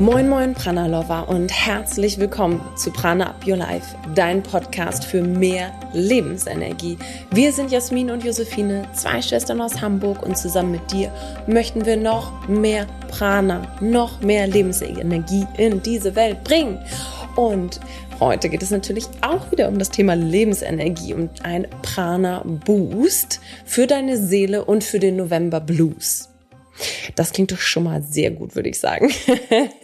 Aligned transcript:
Moin 0.00 0.28
Moin 0.28 0.54
Prana 0.54 0.86
Lover 0.86 1.28
und 1.28 1.50
herzlich 1.50 2.18
willkommen 2.20 2.60
zu 2.76 2.92
Prana 2.92 3.30
Up 3.30 3.44
Your 3.44 3.56
Life, 3.56 3.96
dein 4.14 4.44
Podcast 4.44 5.04
für 5.04 5.20
mehr 5.20 5.72
Lebensenergie. 5.92 6.96
Wir 7.32 7.52
sind 7.52 7.72
Jasmin 7.72 8.12
und 8.12 8.22
Josephine, 8.22 8.86
zwei 8.92 9.20
Schwestern 9.20 9.60
aus 9.60 9.80
Hamburg 9.80 10.22
und 10.22 10.38
zusammen 10.38 10.70
mit 10.70 10.92
dir 10.92 11.12
möchten 11.48 11.84
wir 11.84 11.96
noch 11.96 12.46
mehr 12.46 12.86
Prana, 13.08 13.76
noch 13.80 14.20
mehr 14.20 14.46
Lebensenergie 14.46 15.48
in 15.56 15.82
diese 15.82 16.14
Welt 16.14 16.44
bringen. 16.44 16.78
Und 17.34 17.80
heute 18.20 18.48
geht 18.50 18.62
es 18.62 18.70
natürlich 18.70 19.08
auch 19.20 19.50
wieder 19.50 19.66
um 19.66 19.80
das 19.80 19.90
Thema 19.90 20.14
Lebensenergie 20.14 21.12
und 21.12 21.44
ein 21.44 21.66
Prana 21.82 22.44
Boost 22.44 23.40
für 23.64 23.88
deine 23.88 24.16
Seele 24.16 24.64
und 24.64 24.84
für 24.84 25.00
den 25.00 25.16
November 25.16 25.58
Blues. 25.58 26.27
Das 27.16 27.32
klingt 27.32 27.52
doch 27.52 27.58
schon 27.58 27.84
mal 27.84 28.02
sehr 28.02 28.30
gut, 28.30 28.54
würde 28.54 28.68
ich 28.68 28.78
sagen. 28.78 29.12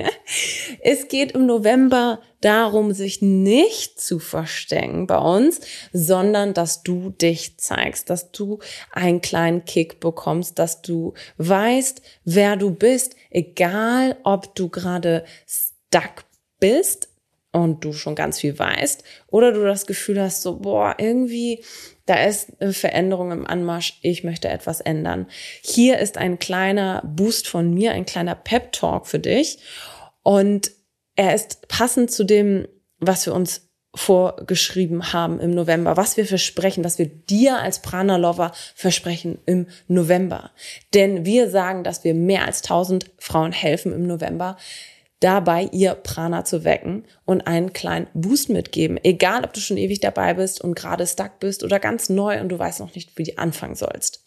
es 0.80 1.09
geht 1.09 1.33
im 1.33 1.47
November 1.47 2.20
darum, 2.41 2.93
sich 2.93 3.23
nicht 3.23 4.01
zu 4.01 4.19
verstecken 4.19 5.07
bei 5.07 5.19
uns, 5.19 5.61
sondern 5.93 6.55
dass 6.55 6.83
du 6.83 7.11
dich 7.11 7.59
zeigst, 7.59 8.11
dass 8.11 8.30
du 8.33 8.59
einen 8.93 9.20
kleinen 9.20 9.65
Kick 9.65 10.01
bekommst, 10.01 10.59
dass 10.59 10.83
du 10.83 11.15
weißt, 11.39 12.03
wer 12.25 12.57
du 12.57 12.70
bist, 12.70 13.17
egal 13.31 14.17
ob 14.25 14.55
du 14.55 14.69
gerade 14.69 15.25
stuck 15.47 16.25
bist 16.61 17.09
und 17.55 17.85
du 17.85 17.93
schon 17.93 18.15
ganz 18.15 18.41
viel 18.41 18.59
weißt 18.59 19.05
oder 19.29 19.53
du 19.53 19.65
das 19.65 19.87
Gefühl 19.87 20.21
hast, 20.21 20.43
so, 20.43 20.59
boah, 20.59 20.97
irgendwie 20.99 21.62
da 22.07 22.23
ist 22.23 22.53
eine 22.61 22.73
Veränderung 22.73 23.31
im 23.33 23.47
Anmarsch, 23.47 23.99
ich 24.03 24.25
möchte 24.25 24.49
etwas 24.49 24.81
ändern. 24.81 25.27
Hier 25.62 25.98
ist 25.98 26.19
ein 26.19 26.39
kleiner 26.39 27.03
Boost 27.06 27.48
von 27.48 27.73
mir, 27.73 27.93
ein 27.93 28.05
kleiner 28.05 28.34
Pep-Talk 28.34 29.06
für 29.06 29.19
dich. 29.19 29.59
Und 30.23 30.70
er 31.17 31.34
ist 31.34 31.69
passend 31.69 32.11
zu 32.11 32.25
dem, 32.25 32.69
was 32.98 33.25
wir 33.25 33.33
uns 33.33 33.71
vorgeschrieben 33.95 35.12
haben 35.12 35.39
im 35.41 35.53
November, 35.53 35.97
was 35.97 36.17
wir 36.17 36.27
versprechen, 36.27 36.84
was 36.84 36.98
wir 36.98 37.06
dir 37.06 37.61
als 37.61 37.81
Prana-Lover 37.81 38.53
versprechen 38.75 39.39
im 39.47 39.69
November. 39.87 40.50
Denn 40.93 41.25
wir 41.25 41.48
sagen, 41.48 41.84
dass 41.84 42.05
wir 42.05 42.12
mehr 42.12 42.45
als 42.45 42.62
1000 42.65 43.12
Frauen 43.19 43.53
helfen 43.53 43.93
im 43.93 44.06
November 44.06 44.56
dabei, 45.25 45.69
ihr 45.72 45.94
Prana 45.94 46.44
zu 46.44 46.64
wecken 46.64 47.05
und 47.25 47.47
einen 47.47 47.72
kleinen 47.72 48.08
Boost 48.12 48.50
mitgeben. 48.50 49.00
Egal, 49.03 49.44
ob 49.44 49.55
du 49.55 49.61
schon 49.61 49.78
ewig 49.78 50.00
dabei 50.00 50.34
bist 50.34 50.61
und 50.61 50.75
gerade 50.75 51.06
stuck 51.06 51.41
bist 51.41 51.64
oder 51.64 51.81
ganz 51.81 52.11
neu 52.11 52.41
und 52.41 52.50
du 52.50 52.58
weißt 52.58 52.81
noch 52.81 52.94
nicht, 52.94 53.16
wie 53.16 53.25
du 53.25 53.39
anfangen 53.39 53.75
sollst. 53.75 54.25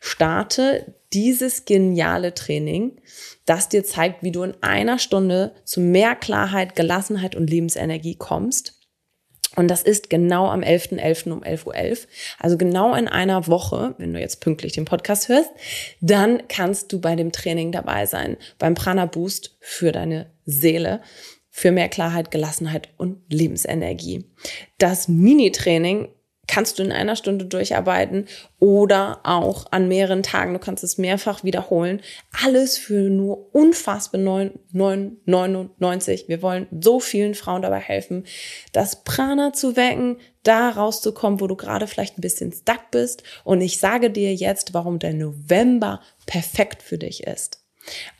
Starte 0.00 0.94
dieses 1.14 1.64
geniale 1.64 2.34
Training, 2.34 3.00
das 3.46 3.70
dir 3.70 3.84
zeigt, 3.84 4.22
wie 4.22 4.32
du 4.32 4.42
in 4.42 4.54
einer 4.60 4.98
Stunde 4.98 5.54
zu 5.64 5.80
mehr 5.80 6.14
Klarheit, 6.14 6.76
Gelassenheit 6.76 7.36
und 7.36 7.48
Lebensenergie 7.48 8.16
kommst 8.16 8.83
und 9.56 9.68
das 9.68 9.82
ist 9.82 10.10
genau 10.10 10.48
am 10.48 10.60
11.11. 10.60 10.98
.11. 10.98 11.32
um 11.32 11.42
11.11 11.42 11.66
Uhr. 11.66 11.74
.11. 11.74 12.06
Also 12.38 12.58
genau 12.58 12.94
in 12.94 13.08
einer 13.08 13.46
Woche, 13.46 13.94
wenn 13.98 14.12
du 14.12 14.20
jetzt 14.20 14.40
pünktlich 14.40 14.72
den 14.72 14.84
Podcast 14.84 15.28
hörst, 15.28 15.50
dann 16.00 16.42
kannst 16.48 16.92
du 16.92 17.00
bei 17.00 17.14
dem 17.16 17.32
Training 17.32 17.72
dabei 17.72 18.06
sein, 18.06 18.36
beim 18.58 18.74
Prana 18.74 19.06
Boost 19.06 19.56
für 19.60 19.92
deine 19.92 20.30
Seele, 20.44 21.00
für 21.50 21.70
mehr 21.70 21.88
Klarheit, 21.88 22.30
Gelassenheit 22.30 22.88
und 22.96 23.18
Lebensenergie. 23.32 24.24
Das 24.78 25.06
Mini-Training 25.06 26.08
kannst 26.46 26.78
du 26.78 26.82
in 26.82 26.92
einer 26.92 27.16
Stunde 27.16 27.46
durcharbeiten 27.46 28.26
oder 28.58 29.20
auch 29.24 29.66
an 29.70 29.88
mehreren 29.88 30.22
Tagen. 30.22 30.52
Du 30.54 30.58
kannst 30.58 30.84
es 30.84 30.98
mehrfach 30.98 31.44
wiederholen. 31.44 32.00
Alles 32.44 32.76
für 32.78 33.10
nur 33.10 33.54
unfassbar 33.54 34.20
9,99. 34.20 36.28
Wir 36.28 36.42
wollen 36.42 36.66
so 36.80 37.00
vielen 37.00 37.34
Frauen 37.34 37.62
dabei 37.62 37.80
helfen, 37.80 38.24
das 38.72 39.04
Prana 39.04 39.52
zu 39.52 39.76
wecken, 39.76 40.16
da 40.42 40.70
rauszukommen, 40.70 41.40
wo 41.40 41.46
du 41.46 41.56
gerade 41.56 41.86
vielleicht 41.86 42.18
ein 42.18 42.22
bisschen 42.22 42.52
stuck 42.52 42.90
bist. 42.90 43.22
Und 43.44 43.60
ich 43.60 43.78
sage 43.78 44.10
dir 44.10 44.34
jetzt, 44.34 44.74
warum 44.74 44.98
der 44.98 45.14
November 45.14 46.00
perfekt 46.26 46.82
für 46.82 46.98
dich 46.98 47.24
ist. 47.24 47.63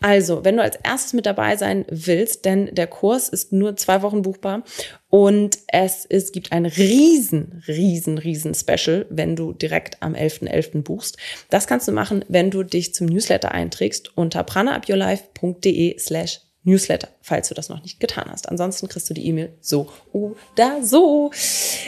Also, 0.00 0.44
wenn 0.44 0.56
du 0.56 0.62
als 0.62 0.76
erstes 0.82 1.12
mit 1.12 1.26
dabei 1.26 1.56
sein 1.56 1.84
willst, 1.88 2.44
denn 2.44 2.74
der 2.74 2.86
Kurs 2.86 3.28
ist 3.28 3.52
nur 3.52 3.76
zwei 3.76 4.02
Wochen 4.02 4.22
buchbar 4.22 4.62
und 5.10 5.58
es, 5.68 6.06
es 6.08 6.32
gibt 6.32 6.52
ein 6.52 6.66
riesen, 6.66 7.62
riesen, 7.68 8.18
riesen 8.18 8.54
Special, 8.54 9.06
wenn 9.10 9.36
du 9.36 9.52
direkt 9.52 10.02
am 10.02 10.14
11.11. 10.14 10.50
.11. 10.50 10.82
buchst. 10.82 11.16
Das 11.50 11.66
kannst 11.66 11.88
du 11.88 11.92
machen, 11.92 12.24
wenn 12.28 12.50
du 12.50 12.62
dich 12.62 12.94
zum 12.94 13.06
Newsletter 13.06 13.52
einträgst 13.52 14.16
unter 14.16 14.42
pranaupyourlife.de 14.42 15.98
slash 15.98 16.40
Newsletter, 16.64 17.08
falls 17.20 17.48
du 17.48 17.54
das 17.54 17.68
noch 17.68 17.82
nicht 17.82 18.00
getan 18.00 18.24
hast. 18.30 18.48
Ansonsten 18.48 18.88
kriegst 18.88 19.08
du 19.10 19.14
die 19.14 19.26
E-Mail 19.26 19.52
so 19.60 19.88
oder 20.12 20.82
so. 20.82 21.30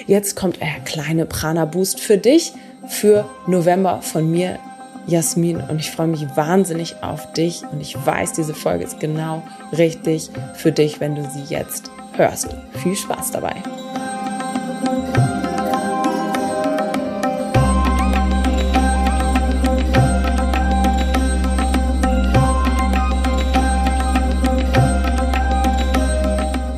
Jetzt 0.07 0.37
kommt 0.37 0.61
ein 0.61 0.85
kleine 0.85 1.25
Prana 1.25 1.65
Boost 1.65 1.99
für 1.99 2.19
dich 2.19 2.53
für 2.89 3.29
November 3.47 4.03
von 4.03 4.31
mir 4.31 4.59
Jasmin 5.07 5.61
und 5.61 5.81
ich 5.81 5.91
freue 5.91 6.09
mich 6.09 6.27
wahnsinnig 6.37 7.03
auf 7.03 7.33
dich 7.33 7.63
und 7.71 7.81
ich 7.81 7.95
weiß, 7.95 8.33
diese 8.33 8.55
Folge 8.55 8.85
ist 8.85 8.99
genau 8.99 9.43
richtig 9.77 10.31
für 10.55 10.73
dich, 10.73 11.01
wenn 11.01 11.15
du 11.15 11.23
sie 11.31 11.45
jetzt 11.45 11.91
hörst. 12.17 12.49
Viel 12.83 12.97
Spaß 12.97 13.31
dabei. 13.31 13.55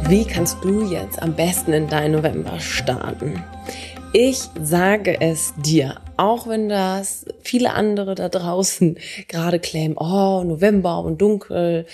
Wie 0.09 0.25
kannst 0.25 0.65
du 0.65 0.85
jetzt 0.85 1.23
am 1.23 1.35
besten 1.35 1.75
in 1.75 1.87
dein 1.87 2.13
November 2.13 2.59
starten? 2.61 3.45
Ich 4.15 4.39
sage 4.59 5.21
es 5.21 5.53
dir, 5.59 6.01
auch 6.17 6.49
wenn 6.49 6.71
das 6.71 7.27
viele 7.43 7.75
andere 7.75 8.15
da 8.15 8.31
draußen 8.31 8.99
gerade 9.29 9.61
claimen, 9.61 9.99
oh, 9.99 10.43
November 10.45 11.01
und 11.05 11.21
dunkel 11.21 11.85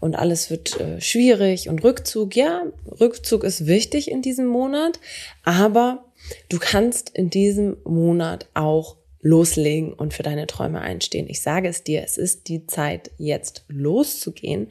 und 0.00 0.16
alles 0.16 0.48
wird 0.48 0.80
äh, 0.80 0.98
schwierig 1.00 1.68
und 1.68 1.84
Rückzug, 1.84 2.34
ja, 2.34 2.62
Rückzug 2.98 3.44
ist 3.44 3.66
wichtig 3.66 4.10
in 4.10 4.22
diesem 4.22 4.46
Monat, 4.46 4.98
aber 5.44 6.06
du 6.48 6.58
kannst 6.58 7.10
in 7.10 7.28
diesem 7.28 7.76
Monat 7.84 8.46
auch 8.54 8.96
loslegen 9.20 9.92
und 9.92 10.14
für 10.14 10.22
deine 10.22 10.46
Träume 10.46 10.80
einstehen. 10.80 11.28
Ich 11.28 11.42
sage 11.42 11.68
es 11.68 11.82
dir, 11.84 12.02
es 12.02 12.16
ist 12.16 12.48
die 12.48 12.66
Zeit, 12.66 13.10
jetzt 13.18 13.64
loszugehen. 13.68 14.68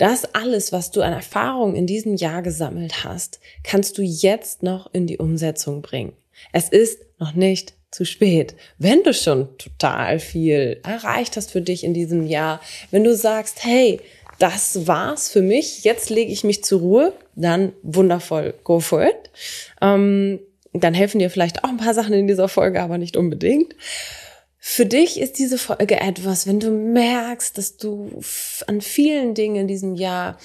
Das 0.00 0.34
alles, 0.34 0.72
was 0.72 0.90
du 0.90 1.02
an 1.02 1.12
Erfahrung 1.12 1.76
in 1.76 1.86
diesem 1.86 2.14
Jahr 2.14 2.40
gesammelt 2.40 3.04
hast, 3.04 3.38
kannst 3.62 3.98
du 3.98 4.02
jetzt 4.02 4.62
noch 4.62 4.88
in 4.94 5.06
die 5.06 5.18
Umsetzung 5.18 5.82
bringen. 5.82 6.14
Es 6.54 6.70
ist 6.70 7.00
noch 7.18 7.34
nicht 7.34 7.74
zu 7.90 8.06
spät. 8.06 8.54
Wenn 8.78 9.02
du 9.02 9.12
schon 9.12 9.58
total 9.58 10.18
viel 10.18 10.80
erreicht 10.84 11.36
hast 11.36 11.50
für 11.50 11.60
dich 11.60 11.84
in 11.84 11.92
diesem 11.92 12.26
Jahr, 12.26 12.62
wenn 12.90 13.04
du 13.04 13.14
sagst, 13.14 13.62
hey, 13.62 14.00
das 14.38 14.86
war's 14.86 15.28
für 15.28 15.42
mich, 15.42 15.84
jetzt 15.84 16.08
lege 16.08 16.32
ich 16.32 16.44
mich 16.44 16.64
zur 16.64 16.80
Ruhe, 16.80 17.12
dann 17.34 17.74
wundervoll, 17.82 18.54
go 18.64 18.80
for 18.80 19.02
it. 19.02 19.30
Ähm, 19.82 20.40
dann 20.72 20.94
helfen 20.94 21.18
dir 21.18 21.28
vielleicht 21.28 21.62
auch 21.62 21.68
ein 21.68 21.76
paar 21.76 21.92
Sachen 21.92 22.14
in 22.14 22.26
dieser 22.26 22.48
Folge, 22.48 22.80
aber 22.80 22.96
nicht 22.96 23.18
unbedingt. 23.18 23.74
Für 24.62 24.84
dich 24.84 25.18
ist 25.18 25.38
diese 25.38 25.56
Folge 25.56 25.98
etwas, 26.00 26.46
wenn 26.46 26.60
du 26.60 26.70
merkst, 26.70 27.56
dass 27.56 27.78
du 27.78 28.20
an 28.66 28.82
vielen 28.82 29.34
Dingen 29.34 29.56
in 29.56 29.68
diesem 29.68 29.94
Jahr 29.94 30.38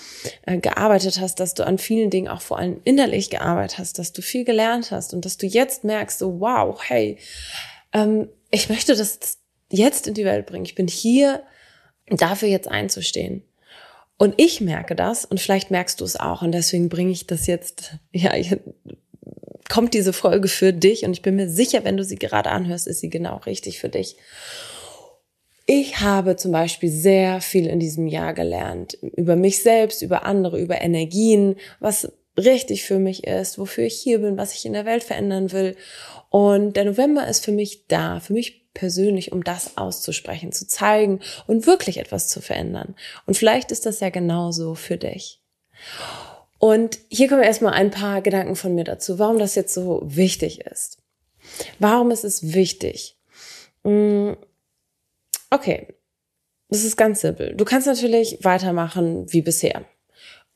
äh, 0.43 0.57
gearbeitet 0.57 1.19
hast, 1.19 1.41
dass 1.41 1.53
du 1.53 1.67
an 1.67 1.77
vielen 1.77 2.09
Dingen 2.09 2.29
auch 2.29 2.41
vor 2.41 2.57
allem 2.57 2.79
innerlich 2.85 3.29
gearbeitet 3.29 3.77
hast, 3.77 3.99
dass 3.99 4.13
du 4.13 4.21
viel 4.21 4.45
gelernt 4.45 4.91
hast 4.91 5.13
und 5.13 5.25
dass 5.25 5.35
du 5.35 5.45
jetzt 5.45 5.83
merkst, 5.83 6.19
so 6.19 6.39
wow, 6.39 6.79
hey, 6.81 7.17
ähm, 7.91 8.29
ich 8.51 8.69
möchte 8.69 8.95
das 8.95 9.19
jetzt 9.69 10.07
in 10.07 10.13
die 10.13 10.25
Welt 10.25 10.45
bringen. 10.45 10.65
Ich 10.65 10.75
bin 10.75 10.87
hier, 10.87 11.43
dafür 12.07 12.49
jetzt 12.49 12.67
einzustehen. 12.67 13.43
Und 14.17 14.35
ich 14.37 14.61
merke 14.61 14.95
das 14.95 15.25
und 15.25 15.41
vielleicht 15.41 15.71
merkst 15.71 15.99
du 15.99 16.05
es 16.05 16.17
auch 16.17 16.41
und 16.41 16.53
deswegen 16.53 16.87
bringe 16.87 17.11
ich 17.11 17.27
das 17.27 17.47
jetzt, 17.47 17.97
ja, 18.13 18.33
kommt 19.69 19.93
diese 19.93 20.13
Folge 20.13 20.47
für 20.47 20.73
dich 20.73 21.05
und 21.05 21.13
ich 21.13 21.21
bin 21.21 21.35
mir 21.35 21.49
sicher, 21.49 21.83
wenn 21.83 21.97
du 21.97 22.03
sie 22.03 22.17
gerade 22.17 22.51
anhörst, 22.51 22.87
ist 22.87 22.99
sie 22.99 23.09
genau 23.09 23.37
richtig 23.45 23.79
für 23.79 23.89
dich. 23.89 24.17
Ich 25.65 25.99
habe 25.99 26.35
zum 26.35 26.51
Beispiel 26.51 26.91
sehr 26.91 27.41
viel 27.41 27.65
in 27.65 27.79
diesem 27.79 28.07
Jahr 28.07 28.33
gelernt 28.33 28.97
über 29.01 29.35
mich 29.35 29.63
selbst, 29.63 30.03
über 30.03 30.23
andere, 30.23 30.59
über 30.59 30.81
Energien, 30.81 31.55
was 31.79 32.11
richtig 32.37 32.83
für 32.83 32.99
mich 32.99 33.23
ist, 33.25 33.57
wofür 33.57 33.85
ich 33.85 33.95
hier 33.95 34.19
bin, 34.19 34.37
was 34.37 34.53
ich 34.53 34.65
in 34.65 34.73
der 34.73 34.85
Welt 34.85 35.03
verändern 35.03 35.51
will. 35.51 35.75
Und 36.29 36.75
der 36.75 36.85
November 36.85 37.27
ist 37.27 37.43
für 37.43 37.51
mich 37.51 37.87
da, 37.87 38.19
für 38.19 38.33
mich 38.33 38.65
persönlich, 38.73 39.31
um 39.31 39.43
das 39.43 39.77
auszusprechen, 39.77 40.51
zu 40.51 40.67
zeigen 40.67 41.21
und 41.47 41.65
wirklich 41.65 41.97
etwas 41.97 42.27
zu 42.27 42.41
verändern. 42.41 42.93
Und 43.25 43.35
vielleicht 43.35 43.71
ist 43.71 43.85
das 43.87 44.01
ja 44.01 44.09
genauso 44.09 44.75
für 44.75 44.97
dich. 44.97 45.41
Und 46.59 46.99
hier 47.09 47.27
kommen 47.27 47.43
erstmal 47.43 47.73
ein 47.73 47.91
paar 47.91 48.21
Gedanken 48.21 48.55
von 48.55 48.73
mir 48.75 48.83
dazu, 48.83 49.19
warum 49.19 49.39
das 49.39 49.55
jetzt 49.55 49.73
so 49.73 50.01
wichtig 50.03 50.61
ist. 50.61 50.97
Warum 51.79 52.11
ist 52.11 52.23
es 52.23 52.53
wichtig? 52.53 53.17
Mm, 53.83 54.31
okay, 55.51 55.95
das 56.69 56.83
ist 56.83 56.97
ganz 56.97 57.21
simpel. 57.21 57.55
Du 57.55 57.65
kannst 57.65 57.87
natürlich 57.87 58.39
weitermachen 58.41 59.31
wie 59.31 59.41
bisher. 59.41 59.85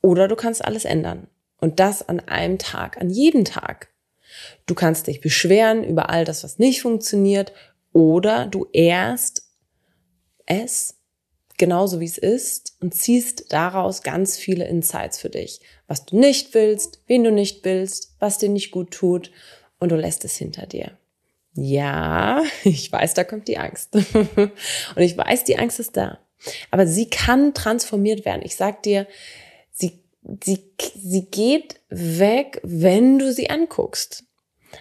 Oder 0.02 0.28
du 0.28 0.36
kannst 0.36 0.64
alles 0.64 0.84
ändern. 0.84 1.28
Und 1.58 1.78
das 1.78 2.08
an 2.08 2.20
einem 2.20 2.58
Tag, 2.58 3.00
an 3.00 3.10
jedem 3.10 3.44
Tag. 3.44 3.88
Du 4.66 4.74
kannst 4.74 5.06
dich 5.06 5.20
beschweren 5.20 5.84
über 5.84 6.08
all 6.10 6.24
das, 6.24 6.42
was 6.42 6.58
nicht 6.58 6.82
funktioniert. 6.82 7.52
Oder 7.92 8.46
du 8.46 8.66
ehrst 8.72 9.48
es 10.46 10.99
genauso 11.60 12.00
wie 12.00 12.06
es 12.06 12.18
ist 12.18 12.74
und 12.80 12.94
ziehst 12.94 13.52
daraus 13.52 14.02
ganz 14.02 14.36
viele 14.36 14.66
Insights 14.66 15.18
für 15.18 15.28
dich. 15.28 15.60
Was 15.86 16.06
du 16.06 16.18
nicht 16.18 16.54
willst, 16.54 17.02
wen 17.06 17.22
du 17.22 17.30
nicht 17.30 17.64
willst, 17.64 18.16
was 18.18 18.38
dir 18.38 18.48
nicht 18.48 18.70
gut 18.72 18.90
tut 18.90 19.30
und 19.78 19.92
du 19.92 19.96
lässt 19.96 20.24
es 20.24 20.36
hinter 20.36 20.66
dir. 20.66 20.98
Ja, 21.54 22.42
ich 22.64 22.90
weiß, 22.90 23.14
da 23.14 23.24
kommt 23.24 23.46
die 23.46 23.58
Angst. 23.58 23.94
und 24.14 24.50
ich 24.96 25.16
weiß, 25.16 25.44
die 25.44 25.58
Angst 25.58 25.78
ist 25.78 25.96
da. 25.96 26.18
Aber 26.70 26.86
sie 26.86 27.10
kann 27.10 27.52
transformiert 27.52 28.24
werden. 28.24 28.42
Ich 28.42 28.56
sag 28.56 28.82
dir, 28.82 29.06
sie, 29.70 30.02
sie, 30.42 30.64
sie 30.96 31.26
geht 31.26 31.78
weg, 31.90 32.60
wenn 32.62 33.18
du 33.18 33.32
sie 33.34 33.50
anguckst. 33.50 34.24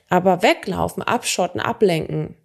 Aber 0.08 0.44
weglaufen, 0.44 1.04
abschotten, 1.04 1.60
ablenken, 1.60 2.36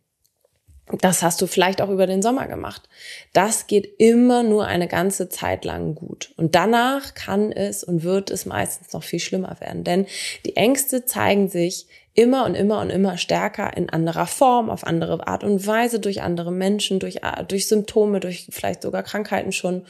das 1.00 1.22
hast 1.22 1.40
du 1.40 1.46
vielleicht 1.46 1.80
auch 1.80 1.88
über 1.88 2.06
den 2.06 2.20
Sommer 2.20 2.46
gemacht. 2.46 2.88
Das 3.32 3.66
geht 3.66 3.94
immer 3.98 4.42
nur 4.42 4.66
eine 4.66 4.86
ganze 4.86 5.30
Zeit 5.30 5.64
lang 5.64 5.94
gut. 5.94 6.32
Und 6.36 6.54
danach 6.54 7.14
kann 7.14 7.52
es 7.52 7.82
und 7.82 8.02
wird 8.02 8.30
es 8.30 8.44
meistens 8.44 8.92
noch 8.92 9.02
viel 9.02 9.20
schlimmer 9.20 9.56
werden. 9.60 9.82
Denn 9.82 10.06
die 10.44 10.56
Ängste 10.56 11.06
zeigen 11.06 11.48
sich 11.48 11.86
immer 12.12 12.44
und 12.44 12.54
immer 12.54 12.80
und 12.80 12.90
immer 12.90 13.16
stärker 13.16 13.76
in 13.76 13.88
anderer 13.88 14.26
Form, 14.26 14.68
auf 14.68 14.86
andere 14.86 15.26
Art 15.26 15.42
und 15.42 15.66
Weise, 15.66 16.00
durch 16.00 16.22
andere 16.22 16.52
Menschen, 16.52 17.00
durch, 17.00 17.20
durch 17.48 17.66
Symptome, 17.66 18.20
durch 18.20 18.46
vielleicht 18.50 18.82
sogar 18.82 19.02
Krankheiten 19.02 19.52
schon. 19.52 19.86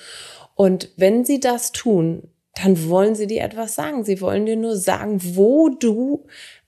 Und 0.55 0.90
wenn 0.97 1.25
sie 1.25 1.40
das 1.40 1.73
tun, 1.73 2.29
dann 2.55 2.88
wollen 2.88 3.17
sie 3.17 3.26
dir 3.26 3.43
etwas 3.43 3.75
sagen. 3.75 4.05
Sie 4.05 4.20
wollen 4.20 4.47
dir 4.47 4.56
nur 4.56 4.76
sagen, 4.76 5.20
wo 5.37 5.69
du 5.69 6.26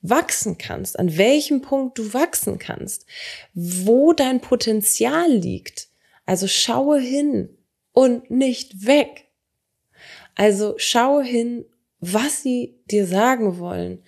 wachsen 0.09 0.59
kannst, 0.59 0.99
an 0.99 1.17
welchem 1.17 1.63
Punkt 1.63 1.99
du 1.99 2.13
wachsen 2.15 2.59
kannst, 2.59 3.07
wo 3.55 4.13
dein 4.13 4.41
Potenzial 4.41 5.31
liegt. 5.31 5.89
Also 6.25 6.49
schaue 6.49 6.99
hin 7.01 7.57
und 7.93 8.31
nicht 8.31 8.87
weg. 8.87 9.29
Also 10.35 10.75
schaue 10.77 11.25
hin, 11.25 11.65
was 12.01 12.43
sie 12.43 12.79
dir 12.91 13.07
sagen 13.07 13.59
wollen, 13.59 14.03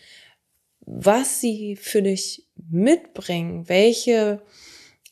was 0.81 1.41
sie 1.41 1.77
für 1.77 2.03
dich 2.03 2.47
mitbringen, 2.71 3.69
welche 3.69 4.43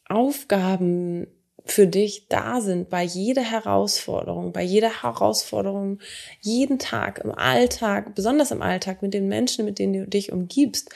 Aufgaben 0.09 1.27
für 1.67 1.87
dich 1.87 2.29
da 2.29 2.61
sind 2.61 2.89
bei 2.89 3.03
jeder 3.03 3.43
Herausforderung, 3.43 4.53
bei 4.53 4.63
jeder 4.63 5.03
Herausforderung, 5.03 5.99
jeden 6.41 6.79
Tag 6.79 7.19
im 7.19 7.33
Alltag, 7.33 8.15
besonders 8.15 8.53
im 8.53 8.63
Alltag 8.63 9.03
mit 9.03 9.13
den 9.13 9.29
Menschen, 9.29 9.65
mit 9.65 9.79
denen 9.79 9.93
du 9.93 10.07
dich 10.07 10.33
umgibst. 10.33 10.91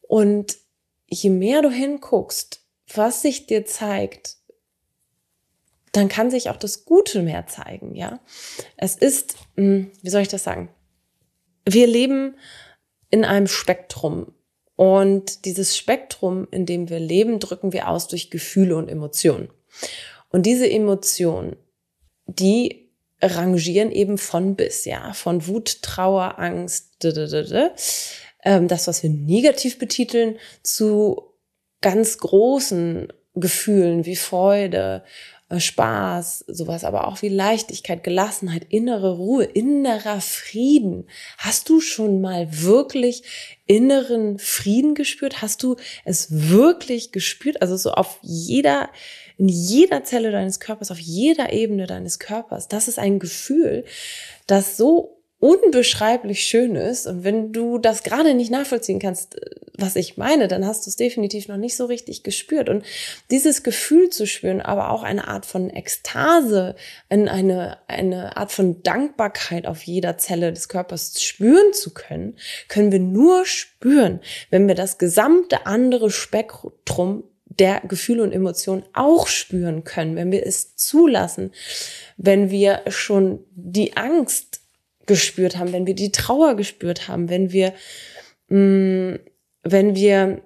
Und 0.00 0.56
je 1.06 1.30
mehr 1.30 1.62
du 1.62 1.70
hinguckst, 1.70 2.60
was 2.94 3.22
sich 3.22 3.46
dir 3.46 3.66
zeigt, 3.66 4.36
dann 5.92 6.08
kann 6.08 6.30
sich 6.30 6.48
auch 6.48 6.56
das 6.56 6.86
Gute 6.86 7.22
mehr 7.22 7.46
zeigen, 7.46 7.94
ja. 7.94 8.20
Es 8.78 8.96
ist, 8.96 9.36
hm, 9.56 9.90
wie 10.00 10.10
soll 10.10 10.22
ich 10.22 10.28
das 10.28 10.42
sagen? 10.42 10.70
Wir 11.68 11.86
leben 11.86 12.36
in 13.10 13.24
einem 13.24 13.46
Spektrum. 13.46 14.34
Und 14.74 15.44
dieses 15.44 15.76
Spektrum, 15.76 16.48
in 16.50 16.64
dem 16.64 16.88
wir 16.88 16.98
leben, 16.98 17.38
drücken 17.38 17.74
wir 17.74 17.88
aus 17.88 18.08
durch 18.08 18.30
Gefühle 18.30 18.74
und 18.76 18.88
Emotionen. 18.88 19.50
Und 20.30 20.46
diese 20.46 20.68
Emotionen, 20.68 21.56
die 22.26 22.90
rangieren 23.20 23.92
eben 23.92 24.18
von 24.18 24.56
bis, 24.56 24.84
ja, 24.84 25.12
von 25.12 25.46
Wut, 25.46 25.82
Trauer, 25.82 26.38
Angst, 26.38 27.04
ähm, 27.04 28.68
das, 28.68 28.88
was 28.88 29.02
wir 29.02 29.10
negativ 29.10 29.78
betiteln, 29.78 30.38
zu 30.62 31.32
ganz 31.80 32.18
großen 32.18 33.12
Gefühlen 33.34 34.04
wie 34.04 34.16
Freude, 34.16 35.04
Spaß, 35.60 36.44
sowas, 36.48 36.84
aber 36.84 37.08
auch 37.08 37.22
wie 37.22 37.28
Leichtigkeit, 37.28 38.02
Gelassenheit, 38.04 38.66
innere 38.68 39.16
Ruhe, 39.16 39.44
innerer 39.44 40.20
Frieden. 40.20 41.06
Hast 41.38 41.68
du 41.68 41.80
schon 41.80 42.20
mal 42.20 42.62
wirklich 42.62 43.22
inneren 43.66 44.38
Frieden 44.38 44.94
gespürt? 44.94 45.42
Hast 45.42 45.62
du 45.62 45.76
es 46.04 46.50
wirklich 46.50 47.12
gespürt? 47.12 47.62
Also 47.62 47.76
so 47.76 47.92
auf 47.92 48.18
jeder 48.22 48.90
in 49.38 49.48
jeder 49.48 50.04
Zelle 50.04 50.30
deines 50.30 50.60
Körpers, 50.60 50.90
auf 50.90 51.00
jeder 51.00 51.52
Ebene 51.52 51.86
deines 51.86 52.18
Körpers. 52.18 52.68
Das 52.68 52.86
ist 52.86 52.98
ein 52.98 53.18
Gefühl, 53.18 53.84
das 54.46 54.76
so 54.76 55.21
unbeschreiblich 55.42 56.44
schön 56.44 56.76
ist. 56.76 57.08
Und 57.08 57.24
wenn 57.24 57.52
du 57.52 57.78
das 57.78 58.04
gerade 58.04 58.32
nicht 58.34 58.52
nachvollziehen 58.52 59.00
kannst, 59.00 59.40
was 59.76 59.96
ich 59.96 60.16
meine, 60.16 60.46
dann 60.46 60.64
hast 60.64 60.86
du 60.86 60.88
es 60.90 60.94
definitiv 60.94 61.48
noch 61.48 61.56
nicht 61.56 61.76
so 61.76 61.86
richtig 61.86 62.22
gespürt. 62.22 62.68
Und 62.68 62.84
dieses 63.32 63.64
Gefühl 63.64 64.08
zu 64.10 64.24
spüren, 64.24 64.60
aber 64.60 64.90
auch 64.90 65.02
eine 65.02 65.26
Art 65.26 65.44
von 65.44 65.68
Ekstase, 65.68 66.76
eine, 67.08 67.78
eine 67.88 68.36
Art 68.36 68.52
von 68.52 68.84
Dankbarkeit 68.84 69.66
auf 69.66 69.82
jeder 69.82 70.16
Zelle 70.16 70.52
des 70.52 70.68
Körpers 70.68 71.20
spüren 71.20 71.72
zu 71.72 71.92
können, 71.92 72.36
können 72.68 72.92
wir 72.92 73.00
nur 73.00 73.44
spüren, 73.44 74.20
wenn 74.50 74.68
wir 74.68 74.76
das 74.76 74.96
gesamte 74.98 75.66
andere 75.66 76.12
Spektrum 76.12 77.24
der 77.46 77.80
Gefühle 77.80 78.22
und 78.22 78.32
Emotionen 78.32 78.84
auch 78.92 79.26
spüren 79.26 79.82
können, 79.82 80.14
wenn 80.14 80.30
wir 80.30 80.46
es 80.46 80.76
zulassen, 80.76 81.50
wenn 82.16 82.50
wir 82.50 82.82
schon 82.88 83.44
die 83.50 83.96
Angst 83.96 84.61
gespürt 85.06 85.56
haben, 85.58 85.72
wenn 85.72 85.86
wir 85.86 85.94
die 85.94 86.12
Trauer 86.12 86.54
gespürt 86.54 87.08
haben, 87.08 87.28
wenn 87.28 87.52
wir, 87.52 87.74
mh, 88.48 88.58
mm, 88.58 89.18
wenn 89.64 89.94
wir 89.94 90.42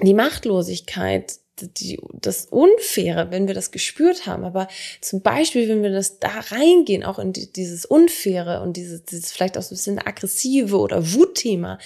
die 0.00 0.14
Machtlosigkeit, 0.14 1.40
die, 1.60 1.98
das 2.12 2.46
Unfaire, 2.46 3.30
wenn 3.30 3.48
wir 3.48 3.54
das 3.54 3.70
gespürt 3.70 4.26
haben. 4.26 4.44
Aber 4.44 4.68
zum 5.00 5.22
Beispiel, 5.22 5.68
wenn 5.68 5.82
wir 5.82 5.90
das 5.90 6.18
da 6.20 6.28
reingehen, 6.50 7.04
auch 7.04 7.18
in 7.18 7.32
die, 7.32 7.52
dieses 7.52 7.84
Unfaire 7.84 8.62
und 8.62 8.76
dieses, 8.76 9.04
dieses 9.04 9.32
vielleicht 9.32 9.58
auch 9.58 9.62
so 9.62 9.74
ein 9.74 9.78
bisschen 9.78 9.98
aggressive 9.98 10.78
oder 10.78 11.14
Wutthema, 11.14 11.78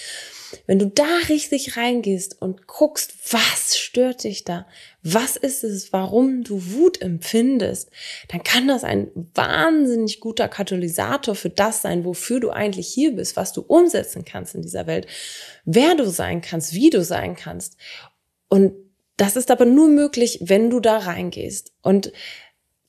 wenn 0.66 0.78
du 0.78 0.86
da 0.86 1.18
richtig 1.28 1.76
reingehst 1.76 2.40
und 2.42 2.66
guckst, 2.66 3.14
was 3.30 3.78
stört 3.78 4.24
dich 4.24 4.44
da? 4.44 4.66
Was 5.02 5.36
ist 5.36 5.64
es, 5.64 5.92
warum 5.92 6.44
du 6.44 6.72
Wut 6.72 7.02
empfindest? 7.02 7.90
Dann 8.28 8.42
kann 8.44 8.68
das 8.68 8.84
ein 8.84 9.10
wahnsinnig 9.34 10.20
guter 10.20 10.48
Katalysator 10.48 11.34
für 11.34 11.50
das 11.50 11.82
sein, 11.82 12.04
wofür 12.04 12.38
du 12.38 12.50
eigentlich 12.50 12.88
hier 12.88 13.16
bist, 13.16 13.36
was 13.36 13.52
du 13.52 13.62
umsetzen 13.62 14.24
kannst 14.24 14.54
in 14.54 14.62
dieser 14.62 14.86
Welt, 14.86 15.08
wer 15.64 15.96
du 15.96 16.08
sein 16.08 16.40
kannst, 16.40 16.72
wie 16.74 16.90
du 16.90 17.02
sein 17.02 17.34
kannst. 17.34 17.76
Und 18.48 18.74
das 19.16 19.36
ist 19.36 19.50
aber 19.50 19.64
nur 19.64 19.88
möglich, 19.88 20.38
wenn 20.42 20.70
du 20.70 20.78
da 20.78 20.98
reingehst. 20.98 21.72
Und 21.82 22.12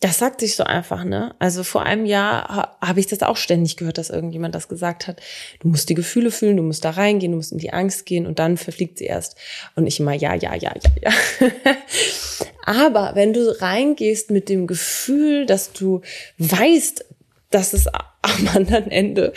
das 0.04 0.18
sagt 0.18 0.42
sich 0.42 0.58
so 0.58 0.66
einfach, 0.66 1.06
ne? 1.06 1.34
Also 1.40 1.64
vor 1.64 1.84
einem 1.84 2.06
Jahr 2.06 2.76
habe 2.82 3.00
ich 3.00 3.08
das 3.08 3.24
auch 3.24 3.38
ständig 3.38 3.78
gehört, 3.78 3.98
dass 3.98 4.10
irgendjemand 4.10 4.54
das 4.54 4.68
gesagt 4.68 5.08
hat. 5.08 5.22
Du 5.62 5.70
musst 5.70 5.88
die 5.88 5.94
Gefühle 5.94 6.30
fühlen, 6.30 6.58
du 6.58 6.64
musst 6.64 6.84
da 6.84 6.90
reingehen, 6.90 7.32
du 7.32 7.38
musst 7.38 7.54
in 7.54 7.58
die 7.58 7.72
Angst 7.72 8.06
gehen 8.06 8.28
und 8.28 8.38
dann 8.38 8.58
verfliegt 8.58 8.98
sie 8.98 9.06
erst. 9.06 9.38
Und 9.78 9.88
ich 9.88 10.02
immer, 10.02 10.12
ja, 10.12 10.34
ja, 10.34 10.56
ja, 10.56 10.74
ja, 10.76 10.92
ja. 11.02 11.12
Aber 12.66 13.12
wenn 13.16 13.32
du 13.32 13.62
reingehst 13.62 14.30
mit 14.30 14.50
dem 14.50 14.68
Gefühl, 14.68 15.46
dass 15.46 15.72
du 15.72 16.02
weißt, 16.38 17.06
dass 17.50 17.72
es 17.72 17.88
am 17.88 18.48
anderen 18.54 18.92
Ende 18.92 19.32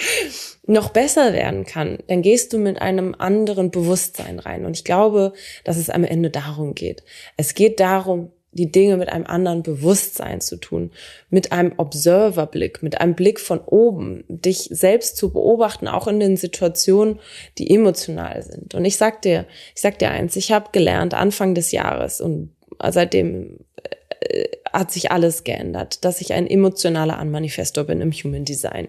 noch 0.66 0.90
besser 0.90 1.32
werden 1.32 1.64
kann, 1.64 1.98
dann 2.08 2.22
gehst 2.22 2.52
du 2.52 2.58
mit 2.58 2.82
einem 2.82 3.14
anderen 3.16 3.70
Bewusstsein 3.70 4.40
rein. 4.40 4.64
Und 4.64 4.76
ich 4.76 4.82
glaube, 4.82 5.32
dass 5.62 5.76
es 5.76 5.90
am 5.90 6.02
Ende 6.02 6.30
darum 6.30 6.74
geht. 6.74 7.04
Es 7.36 7.54
geht 7.54 7.78
darum, 7.78 8.32
die 8.56 8.72
Dinge 8.72 8.96
mit 8.96 9.08
einem 9.08 9.26
anderen 9.26 9.62
Bewusstsein 9.62 10.40
zu 10.40 10.56
tun, 10.56 10.90
mit 11.30 11.52
einem 11.52 11.74
Observerblick, 11.76 12.82
mit 12.82 13.00
einem 13.00 13.14
Blick 13.14 13.38
von 13.38 13.60
oben, 13.60 14.24
dich 14.28 14.68
selbst 14.70 15.16
zu 15.16 15.32
beobachten, 15.32 15.88
auch 15.88 16.08
in 16.08 16.20
den 16.20 16.36
Situationen, 16.36 17.20
die 17.58 17.70
emotional 17.70 18.42
sind. 18.42 18.74
Und 18.74 18.84
ich 18.84 18.96
sag 18.96 19.22
dir, 19.22 19.46
ich 19.74 19.82
sag 19.82 19.98
dir 19.98 20.10
eins, 20.10 20.36
ich 20.36 20.52
habe 20.52 20.70
gelernt 20.72 21.14
Anfang 21.14 21.54
des 21.54 21.72
Jahres 21.72 22.20
und 22.20 22.54
seitdem 22.88 23.60
äh, 24.20 24.44
hat 24.72 24.90
sich 24.90 25.10
alles 25.10 25.44
geändert, 25.44 26.04
dass 26.04 26.20
ich 26.20 26.32
ein 26.32 26.46
emotionaler 26.46 27.18
Anmanifestor 27.18 27.84
bin 27.84 28.00
im 28.00 28.12
Human 28.12 28.44
Design. 28.44 28.88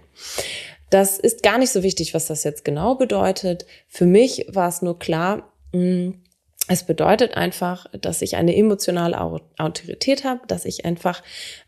Das 0.89 1.19
ist 1.19 1.43
gar 1.43 1.57
nicht 1.57 1.71
so 1.71 1.83
wichtig, 1.83 2.13
was 2.13 2.27
das 2.27 2.43
jetzt 2.43 2.63
genau 2.63 2.95
bedeutet. 2.95 3.65
Für 3.87 4.05
mich 4.05 4.45
war 4.49 4.69
es 4.69 4.81
nur 4.81 4.97
klar, 4.99 5.51
mh, 5.73 5.79
hm, 5.81 6.23
es 6.67 6.85
bedeutet 6.85 7.35
einfach, 7.35 7.85
dass 7.93 8.21
ich 8.21 8.35
eine 8.35 8.55
emotionale 8.55 9.19
Autorität 9.57 10.23
habe, 10.23 10.41
dass 10.47 10.65
ich 10.65 10.85
einfach 10.85 11.23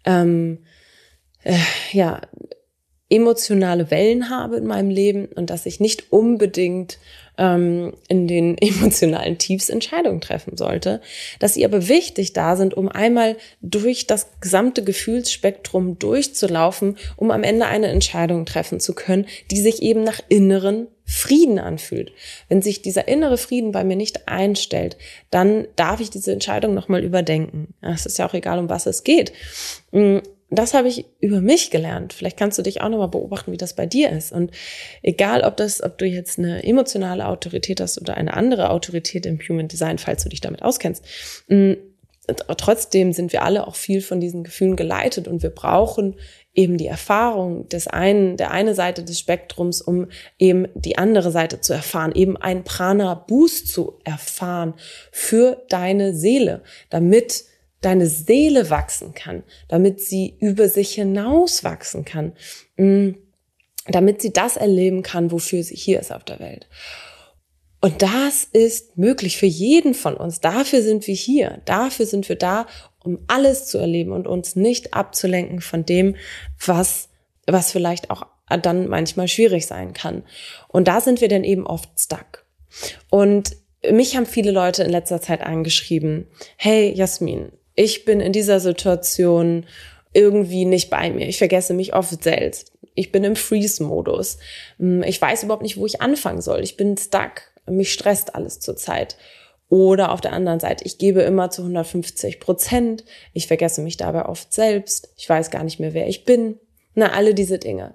ähm, 0.05 0.65
äh, 1.43 1.57
ja 1.91 2.21
emotionale 3.09 3.89
Wellen 3.91 4.29
habe 4.29 4.57
in 4.57 4.65
meinem 4.65 4.89
Leben 4.89 5.25
und 5.25 5.49
dass 5.49 5.65
ich 5.65 5.79
nicht 5.79 6.11
unbedingt 6.11 6.99
ähm, 7.39 7.93
in 8.07 8.27
den 8.27 8.57
emotionalen 8.61 9.37
Tiefs 9.39 9.69
Entscheidungen 9.69 10.21
treffen 10.21 10.57
sollte, 10.57 11.01
dass 11.39 11.55
sie 11.55 11.65
aber 11.65 11.87
wichtig 11.87 12.33
da 12.33 12.55
sind, 12.55 12.75
um 12.75 12.87
einmal 12.87 13.37
durch 13.61 14.05
das 14.05 14.27
gesamte 14.41 14.83
Gefühlsspektrum 14.83 15.97
durchzulaufen, 15.97 16.97
um 17.15 17.31
am 17.31 17.43
Ende 17.43 17.65
eine 17.65 17.87
Entscheidung 17.87 18.45
treffen 18.45 18.79
zu 18.79 18.93
können, 18.93 19.25
die 19.49 19.61
sich 19.61 19.81
eben 19.81 20.03
nach 20.03 20.19
inneren 20.29 20.87
Frieden 21.05 21.57
anfühlt. 21.57 22.11
Wenn 22.49 22.61
sich 22.61 22.83
dieser 22.83 23.07
innere 23.07 23.39
Frieden 23.39 23.71
bei 23.71 23.83
mir 23.83 23.95
nicht 23.95 24.27
einstellt, 24.27 24.95
dann 25.31 25.67
darf 25.75 26.01
ich 26.01 26.11
diese 26.11 26.31
Entscheidung 26.31 26.75
nochmal 26.75 27.03
überdenken. 27.03 27.73
Es 27.81 28.05
ist 28.05 28.19
ja 28.19 28.29
auch 28.29 28.35
egal, 28.35 28.59
um 28.59 28.69
was 28.69 28.85
es 28.85 29.03
geht. 29.03 29.33
Das 30.51 30.73
habe 30.73 30.87
ich 30.87 31.05
über 31.19 31.41
mich 31.41 31.69
gelernt. 31.69 32.13
Vielleicht 32.13 32.37
kannst 32.37 32.57
du 32.57 32.63
dich 32.63 32.81
auch 32.81 32.89
nochmal 32.89 33.09
beobachten, 33.09 33.51
wie 33.51 33.57
das 33.57 33.75
bei 33.75 33.85
dir 33.85 34.09
ist. 34.09 34.31
Und 34.31 34.51
egal, 35.03 35.43
ob 35.43 35.57
das, 35.57 35.83
ob 35.83 35.97
du 35.99 36.05
jetzt 36.05 36.39
eine 36.39 36.63
emotionale 36.63 37.27
Autorität 37.27 37.79
hast 37.79 38.01
oder 38.01 38.17
eine 38.17 38.33
andere 38.33 38.71
Autorität 38.71 39.25
im 39.25 39.39
Human 39.39 39.67
Design, 39.67 39.99
falls 39.99 40.23
du 40.23 40.29
dich 40.29 40.41
damit 40.41 40.63
auskennst, 40.63 41.05
mm, 41.49 41.73
trotzdem 42.57 43.13
sind 43.13 43.33
wir 43.33 43.43
alle 43.43 43.67
auch 43.67 43.75
viel 43.75 44.01
von 44.01 44.19
diesen 44.19 44.43
Gefühlen 44.43 44.75
geleitet 44.75 45.27
und 45.27 45.43
wir 45.43 45.49
brauchen 45.49 46.15
eben 46.53 46.77
die 46.77 46.87
Erfahrung 46.87 47.69
des 47.69 47.87
einen, 47.87 48.37
der 48.37 48.51
eine 48.51 48.75
Seite 48.75 49.03
des 49.03 49.19
Spektrums, 49.19 49.81
um 49.81 50.07
eben 50.37 50.67
die 50.73 50.97
andere 50.97 51.31
Seite 51.31 51.61
zu 51.61 51.73
erfahren, 51.73 52.11
eben 52.13 52.37
ein 52.37 52.63
Prana 52.63 53.13
Boost 53.13 53.67
zu 53.67 53.99
erfahren 54.03 54.73
für 55.11 55.63
deine 55.69 56.13
Seele, 56.13 56.61
damit 56.89 57.45
deine 57.81 58.07
Seele 58.07 58.69
wachsen 58.69 59.13
kann, 59.13 59.43
damit 59.67 60.01
sie 60.01 60.35
über 60.39 60.67
sich 60.67 60.93
hinaus 60.93 61.63
wachsen 61.63 62.05
kann, 62.05 62.33
mm, 62.77 63.11
damit 63.87 64.21
sie 64.21 64.33
das 64.33 64.57
erleben 64.57 65.03
kann, 65.03 65.31
wofür 65.31 65.63
sie 65.63 65.75
hier 65.75 65.99
ist 65.99 66.11
auf 66.11 66.23
der 66.23 66.39
Welt. 66.39 66.67
Und 67.81 68.01
das 68.01 68.43
ist 68.43 68.97
möglich 68.97 69.37
für 69.37 69.45
jeden 69.45 69.93
von 69.93 70.15
uns. 70.15 70.41
Dafür 70.41 70.81
sind 70.81 71.07
wir 71.07 71.15
hier. 71.15 71.61
Dafür 71.63 72.05
sind 72.05 72.27
wir 72.27 72.35
da, 72.35 72.67
um 73.03 73.19
alles 73.27 73.67
zu 73.67 73.77
erleben 73.77 74.11
und 74.11 74.27
uns 74.27 74.55
nicht 74.57 74.93
abzulenken 74.93 75.61
von 75.61 75.85
dem, 75.85 76.17
was, 76.65 77.07
was 77.47 77.71
vielleicht 77.71 78.09
auch 78.11 78.25
dann 78.61 78.87
manchmal 78.87 79.27
schwierig 79.27 79.65
sein 79.65 79.93
kann. 79.93 80.23
Und 80.67 80.87
da 80.87 80.99
sind 80.99 81.21
wir 81.21 81.29
dann 81.29 81.43
eben 81.43 81.65
oft 81.65 81.89
stuck. 81.97 82.45
Und 83.09 83.55
mich 83.89 84.17
haben 84.17 84.25
viele 84.25 84.51
Leute 84.51 84.83
in 84.83 84.91
letzter 84.91 85.21
Zeit 85.21 85.41
angeschrieben, 85.41 86.27
hey 86.57 86.91
Jasmin, 86.93 87.51
ich 87.79 88.03
bin 88.03 88.19
in 88.19 88.33
dieser 88.33 88.59
Situation 88.59 89.65
irgendwie 90.11 90.65
nicht 90.65 90.89
bei 90.89 91.11
mir. 91.11 91.29
Ich 91.29 91.37
vergesse 91.37 91.73
mich 91.73 91.93
oft 91.93 92.21
selbst. 92.21 92.73
Ich 92.93 93.13
bin 93.13 93.23
im 93.23 93.37
Freeze-Modus. 93.37 94.37
Hm, 94.79 95.01
ich 95.03 95.21
weiß 95.21 95.43
überhaupt 95.43 95.63
nicht, 95.63 95.77
wo 95.77 95.85
ich 95.85 96.01
anfangen 96.01 96.41
soll. 96.41 96.59
Ich 96.59 96.75
bin 96.75 96.97
stuck. 96.97 97.43
Mich 97.67 97.93
stresst 97.93 98.35
alles 98.35 98.59
zurzeit. 98.59 99.15
Oder 99.69 100.11
auf 100.11 100.19
der 100.19 100.33
anderen 100.33 100.59
Seite, 100.59 100.83
ich 100.83 100.97
gebe 100.97 101.21
immer 101.21 101.51
zu 101.51 101.61
150 101.61 102.41
Prozent. 102.41 103.05
Ich 103.31 103.47
vergesse 103.47 103.81
mich 103.81 103.95
dabei 103.95 104.25
oft 104.25 104.51
selbst. 104.51 105.13
Ich 105.15 105.29
weiß 105.29 105.49
gar 105.49 105.63
nicht 105.63 105.79
mehr, 105.79 105.93
wer 105.93 106.09
ich 106.09 106.25
bin. 106.25 106.59
Na, 106.95 107.13
alle 107.13 107.33
diese 107.33 107.59
Dinge. 107.59 107.93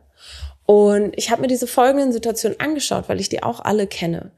Und 0.64 1.12
ich 1.18 1.30
habe 1.30 1.42
mir 1.42 1.48
diese 1.48 1.66
folgenden 1.66 2.10
Situationen 2.10 2.58
angeschaut, 2.58 3.10
weil 3.10 3.20
ich 3.20 3.28
die 3.28 3.42
auch 3.42 3.60
alle 3.60 3.86
kenne 3.86 4.32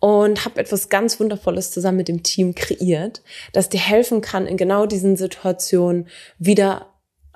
und 0.00 0.44
habe 0.44 0.60
etwas 0.60 0.88
ganz 0.88 1.20
Wundervolles 1.20 1.70
zusammen 1.70 1.98
mit 1.98 2.08
dem 2.08 2.22
Team 2.22 2.54
kreiert, 2.54 3.22
das 3.52 3.68
dir 3.68 3.80
helfen 3.80 4.22
kann, 4.22 4.46
in 4.46 4.56
genau 4.56 4.86
diesen 4.86 5.16
Situationen 5.16 6.08
wieder 6.38 6.86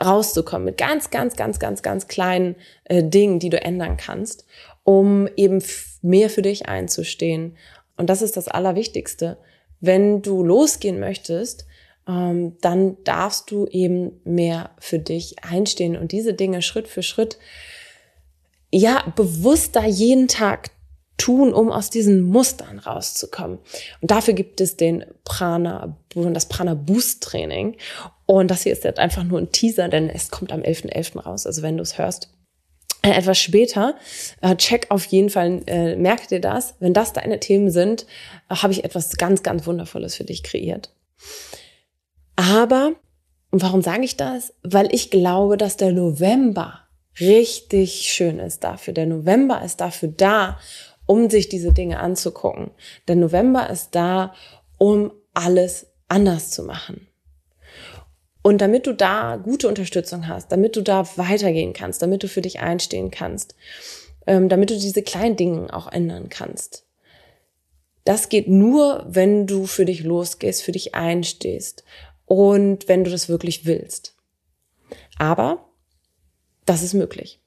rauszukommen 0.03 0.65
mit 0.65 0.79
ganz, 0.79 1.11
ganz, 1.11 1.37
ganz, 1.37 1.59
ganz, 1.59 1.83
ganz 1.83 2.09
kleinen 2.09 2.57
äh, 2.85 3.05
Dingen, 3.05 3.39
die 3.39 3.51
du 3.51 3.63
ändern 3.63 3.97
kannst, 3.97 4.45
um 4.83 5.29
eben 5.37 5.63
mehr 6.03 6.31
für 6.31 6.43
dich 6.43 6.69
einzustehen. 6.69 7.57
Und 7.97 8.11
das 8.11 8.23
ist 8.23 8.37
das 8.37 8.49
Allerwichtigste. 8.49 9.37
Wenn 9.81 10.23
du 10.23 10.43
losgehen 10.43 10.99
möchtest, 10.99 11.67
ähm, 12.09 12.57
dann 12.61 12.97
darfst 13.05 13.51
du 13.51 13.67
eben 13.67 14.21
mehr 14.25 14.71
für 14.79 14.99
dich 14.99 15.45
einstehen 15.45 15.97
und 15.97 16.13
diese 16.13 16.35
Dinge 16.35 16.63
Schritt 16.63 16.89
für 16.89 17.03
Schritt 17.03 17.39
ja 18.71 19.05
bewusster 19.15 19.87
jeden 19.87 20.27
Tag 20.27 20.71
tun, 21.17 21.53
um 21.53 21.71
aus 21.71 21.91
diesen 21.91 22.23
Mustern 22.23 22.79
rauszukommen. 22.79 23.59
Und 24.01 24.11
dafür 24.11 24.35
gibt 24.35 24.61
es 24.61 24.77
den 24.77 25.05
Prana, 25.25 25.97
das 26.15 26.47
Prana 26.47 26.75
Boost 26.75 27.23
Training. 27.23 27.77
Und 28.27 28.51
das 28.51 28.63
hier 28.63 28.73
ist 28.73 28.85
jetzt 28.85 28.99
einfach 28.99 29.25
nur 29.25 29.39
ein 29.39 29.53
Teaser, 29.53 29.89
denn 29.89 30.09
es 30.09 30.31
kommt 30.31 30.53
am 30.53 30.61
11.11. 30.63 30.93
.11. 30.93 31.21
raus. 31.21 31.47
Also 31.47 31.63
wenn 31.63 31.77
du 31.77 31.83
es 31.83 31.99
hörst, 31.99 32.31
äh, 33.03 33.11
etwas 33.11 33.39
später, 33.39 33.97
äh, 34.41 34.57
check 34.57 34.87
auf 34.89 35.05
jeden 35.07 35.29
Fall, 35.29 35.63
äh, 35.67 35.95
merk 35.95 36.27
dir 36.29 36.41
das. 36.41 36.75
Wenn 36.81 36.95
das 36.95 37.13
deine 37.13 37.39
Themen 37.39 37.71
sind, 37.71 38.07
äh, 38.49 38.57
habe 38.57 38.73
ich 38.73 38.83
etwas 38.83 39.17
ganz, 39.17 39.43
ganz 39.43 39.67
Wundervolles 39.67 40.15
für 40.17 40.25
dich 40.25 40.43
kreiert. 40.43 40.91
Aber, 42.37 42.93
und 43.51 43.63
warum 43.63 43.83
sage 43.83 44.05
ich 44.05 44.17
das? 44.17 44.55
Weil 44.63 44.93
ich 44.93 45.11
glaube, 45.11 45.57
dass 45.57 45.77
der 45.77 45.93
November 45.93 46.81
richtig 47.21 48.11
schön 48.11 48.39
ist 48.39 48.65
dafür. 48.65 48.95
Der 48.95 49.07
November 49.07 49.63
ist 49.63 49.81
dafür 49.81 50.09
da, 50.09 50.59
um 51.07 51.31
sich 51.31 51.49
diese 51.49 51.73
Dinge 51.73 52.01
anzugucken. 52.01 52.71
Der 53.09 53.17
November 53.17 53.69
ist 53.71 53.91
da, 53.95 54.35
um 54.79 55.13
alles 55.33 55.87
anders 56.09 56.51
zu 56.51 56.63
machen. 56.63 57.09
Und 58.43 58.61
damit 58.61 58.87
du 58.87 58.95
da 58.95 59.37
gute 59.37 59.69
Unterstützung 59.69 60.29
hast, 60.29 60.53
damit 60.53 60.77
du 60.77 60.83
da 60.83 61.07
weitergehen 61.17 61.73
kannst, 61.73 62.03
damit 62.03 62.23
du 62.23 62.29
für 62.29 62.43
dich 62.43 62.61
einstehen 62.61 63.11
kannst, 63.11 63.55
ähm, 64.27 64.49
damit 64.49 64.71
du 64.71 64.75
diese 64.75 65.03
kleinen 65.03 65.37
Dinge 65.37 65.73
auch 65.73 65.91
ändern 65.91 66.29
kannst. 66.29 66.85
Das 68.05 68.29
geht 68.29 68.49
nur, 68.49 69.07
wenn 69.09 69.47
du 69.47 69.65
für 69.67 69.87
dich 69.87 70.05
losgehst, 70.05 70.63
für 70.63 70.73
dich 70.73 70.95
einstehst 70.95 71.85
und 72.27 72.87
wenn 72.87 73.03
du 73.03 73.11
das 73.11 73.31
wirklich 73.31 73.65
willst. 73.65 74.15
Aber 75.19 75.71
das 76.67 76.83
ist 76.83 76.93
möglich. 76.93 77.41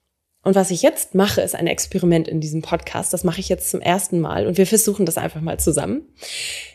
Und 0.48 0.56
was 0.56 0.72
ich 0.72 0.82
jetzt 0.82 1.14
mache, 1.14 1.42
ist 1.42 1.56
ein 1.56 1.68
Experiment 1.68 2.30
in 2.30 2.40
diesem 2.40 2.62
Podcast. 2.62 3.12
Das 3.12 3.26
mache 3.26 3.42
ich 3.42 3.50
jetzt 3.50 3.70
zum 3.70 3.82
ersten 3.82 4.22
Mal 4.22 4.48
und 4.48 4.58
wir 4.58 4.66
versuchen 4.66 5.06
das 5.06 5.18
einfach 5.18 5.42
mal 5.42 5.60
zusammen. 5.60 6.04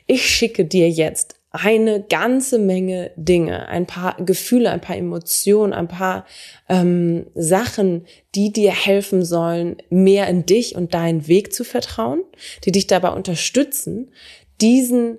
Ich 0.06 0.28
schicke 0.28 0.66
dir 0.66 0.90
jetzt 0.90 1.36
eine 1.52 2.02
ganze 2.02 2.58
Menge 2.58 3.12
Dinge, 3.16 3.68
ein 3.68 3.86
paar 3.86 4.22
Gefühle, 4.22 4.70
ein 4.70 4.82
paar 4.82 4.98
Emotionen, 4.98 5.72
ein 5.72 5.88
paar 5.88 6.26
ähm, 6.68 7.28
Sachen, 7.34 8.04
die 8.34 8.52
dir 8.52 8.72
helfen 8.72 9.24
sollen, 9.24 9.78
mehr 9.88 10.28
in 10.28 10.44
dich 10.44 10.76
und 10.76 10.92
deinen 10.92 11.26
Weg 11.26 11.54
zu 11.54 11.64
vertrauen, 11.64 12.22
die 12.66 12.72
dich 12.72 12.88
dabei 12.88 13.08
unterstützen, 13.08 14.12
diesen 14.60 15.16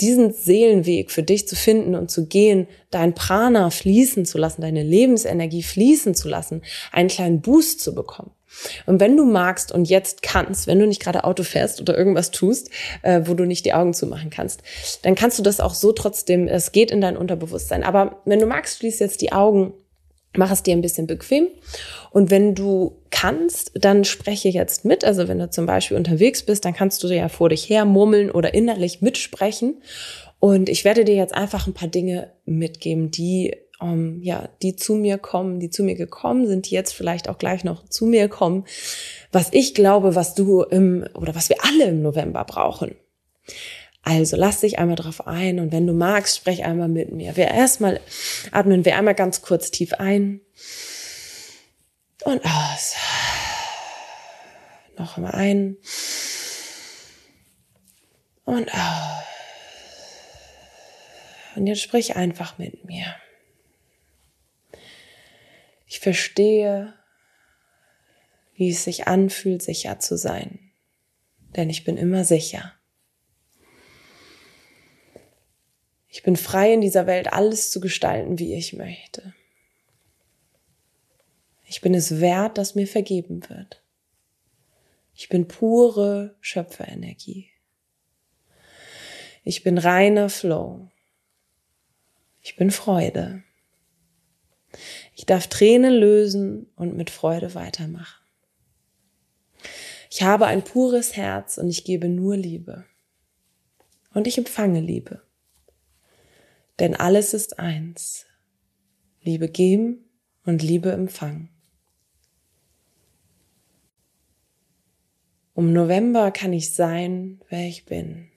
diesen 0.00 0.32
Seelenweg 0.32 1.10
für 1.10 1.22
dich 1.22 1.48
zu 1.48 1.56
finden 1.56 1.94
und 1.94 2.10
zu 2.10 2.26
gehen, 2.26 2.66
dein 2.90 3.14
Prana 3.14 3.70
fließen 3.70 4.24
zu 4.26 4.38
lassen, 4.38 4.62
deine 4.62 4.82
Lebensenergie 4.82 5.62
fließen 5.62 6.14
zu 6.14 6.28
lassen, 6.28 6.62
einen 6.92 7.08
kleinen 7.08 7.40
Boost 7.40 7.80
zu 7.80 7.94
bekommen. 7.94 8.30
Und 8.86 9.00
wenn 9.00 9.16
du 9.16 9.24
magst 9.24 9.72
und 9.72 9.88
jetzt 9.88 10.22
kannst, 10.22 10.66
wenn 10.66 10.78
du 10.78 10.86
nicht 10.86 11.02
gerade 11.02 11.24
Auto 11.24 11.42
fährst 11.42 11.80
oder 11.80 11.96
irgendwas 11.96 12.30
tust, 12.30 12.70
äh, 13.02 13.22
wo 13.24 13.34
du 13.34 13.44
nicht 13.44 13.66
die 13.66 13.74
Augen 13.74 13.92
zumachen 13.92 14.30
kannst, 14.30 14.62
dann 15.02 15.14
kannst 15.14 15.38
du 15.38 15.42
das 15.42 15.60
auch 15.60 15.74
so 15.74 15.92
trotzdem, 15.92 16.48
es 16.48 16.72
geht 16.72 16.90
in 16.90 17.00
dein 17.00 17.16
Unterbewusstsein. 17.16 17.82
Aber 17.82 18.22
wenn 18.24 18.40
du 18.40 18.46
magst, 18.46 18.78
schließ 18.78 18.98
jetzt 19.00 19.20
die 19.20 19.32
Augen 19.32 19.74
Mach 20.36 20.50
es 20.50 20.62
dir 20.62 20.74
ein 20.74 20.82
bisschen 20.82 21.06
bequem. 21.06 21.48
Und 22.10 22.30
wenn 22.30 22.54
du 22.54 22.96
kannst, 23.10 23.72
dann 23.74 24.04
spreche 24.04 24.48
jetzt 24.48 24.84
mit. 24.84 25.04
Also 25.04 25.28
wenn 25.28 25.38
du 25.38 25.50
zum 25.50 25.66
Beispiel 25.66 25.96
unterwegs 25.96 26.42
bist, 26.42 26.64
dann 26.64 26.74
kannst 26.74 27.02
du 27.02 27.08
ja 27.08 27.28
vor 27.28 27.48
dich 27.48 27.68
her 27.68 27.84
murmeln 27.84 28.30
oder 28.30 28.54
innerlich 28.54 29.02
mitsprechen. 29.02 29.82
Und 30.38 30.68
ich 30.68 30.84
werde 30.84 31.04
dir 31.04 31.14
jetzt 31.14 31.34
einfach 31.34 31.66
ein 31.66 31.74
paar 31.74 31.88
Dinge 31.88 32.30
mitgeben, 32.44 33.10
die 33.10 33.54
um, 33.78 33.88
ähm, 33.88 34.22
ja, 34.22 34.48
die 34.62 34.76
zu 34.76 34.94
mir 34.94 35.18
kommen, 35.18 35.60
die 35.60 35.70
zu 35.70 35.82
mir 35.82 35.96
gekommen 35.96 36.46
sind, 36.46 36.70
die 36.70 36.74
jetzt 36.74 36.92
vielleicht 36.92 37.28
auch 37.28 37.36
gleich 37.36 37.62
noch 37.62 37.86
zu 37.88 38.06
mir 38.06 38.28
kommen, 38.28 38.64
was 39.32 39.48
ich 39.52 39.74
glaube, 39.74 40.14
was 40.14 40.34
du 40.34 40.62
im 40.62 41.04
oder 41.14 41.34
was 41.34 41.50
wir 41.50 41.58
alle 41.62 41.84
im 41.84 42.00
November 42.00 42.44
brauchen. 42.44 42.94
Also 44.08 44.36
lass 44.36 44.60
dich 44.60 44.78
einmal 44.78 44.94
drauf 44.94 45.26
ein 45.26 45.58
und 45.58 45.72
wenn 45.72 45.84
du 45.84 45.92
magst, 45.92 46.36
sprech 46.36 46.64
einmal 46.64 46.86
mit 46.86 47.10
mir. 47.10 47.36
Wir 47.36 47.48
erstmal 47.48 48.00
atmen 48.52 48.84
wir 48.84 48.96
einmal 48.96 49.16
ganz 49.16 49.42
kurz 49.42 49.72
tief 49.72 49.94
ein 49.94 50.40
und 52.22 52.40
aus. 52.44 52.94
Noch 54.96 55.16
einmal 55.16 55.32
ein 55.32 55.76
und 58.44 58.72
aus. 58.72 59.24
Und 61.56 61.66
jetzt 61.66 61.82
sprich 61.82 62.14
einfach 62.14 62.58
mit 62.58 62.84
mir. 62.84 63.06
Ich 65.88 65.98
verstehe, 65.98 66.94
wie 68.54 68.70
es 68.70 68.84
sich 68.84 69.08
anfühlt, 69.08 69.62
sicher 69.62 69.98
zu 69.98 70.16
sein. 70.16 70.60
Denn 71.56 71.68
ich 71.70 71.82
bin 71.82 71.96
immer 71.96 72.24
sicher. 72.24 72.75
Ich 76.16 76.22
bin 76.22 76.36
frei 76.36 76.72
in 76.72 76.80
dieser 76.80 77.06
Welt, 77.06 77.30
alles 77.34 77.70
zu 77.70 77.78
gestalten, 77.78 78.38
wie 78.38 78.54
ich 78.54 78.72
möchte. 78.72 79.34
Ich 81.66 81.82
bin 81.82 81.92
es 81.92 82.20
wert, 82.20 82.56
dass 82.56 82.74
mir 82.74 82.86
vergeben 82.86 83.46
wird. 83.50 83.82
Ich 85.12 85.28
bin 85.28 85.46
pure 85.46 86.34
Schöpferenergie. 86.40 87.50
Ich 89.44 89.62
bin 89.62 89.76
reiner 89.76 90.30
Flow. 90.30 90.88
Ich 92.40 92.56
bin 92.56 92.70
Freude. 92.70 93.42
Ich 95.14 95.26
darf 95.26 95.48
Tränen 95.48 95.92
lösen 95.92 96.70
und 96.76 96.96
mit 96.96 97.10
Freude 97.10 97.54
weitermachen. 97.54 98.24
Ich 100.10 100.22
habe 100.22 100.46
ein 100.46 100.64
pures 100.64 101.14
Herz 101.14 101.58
und 101.58 101.68
ich 101.68 101.84
gebe 101.84 102.08
nur 102.08 102.38
Liebe. 102.38 102.86
Und 104.14 104.26
ich 104.26 104.38
empfange 104.38 104.80
Liebe. 104.80 105.25
Denn 106.78 106.94
alles 106.94 107.32
ist 107.34 107.58
eins. 107.58 108.26
Liebe 109.22 109.48
geben 109.48 110.04
und 110.44 110.62
Liebe 110.62 110.92
empfangen. 110.92 111.48
Um 115.54 115.72
November 115.72 116.30
kann 116.30 116.52
ich 116.52 116.74
sein, 116.74 117.40
wer 117.48 117.66
ich 117.66 117.86
bin. 117.86 118.30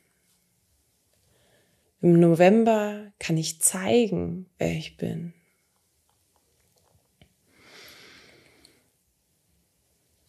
Im 2.01 2.17
November 2.17 3.11
kann 3.19 3.35
ich 3.35 3.61
zeigen, 3.61 4.45
wer 4.57 4.71
ich 4.71 4.95
bin. 4.95 5.33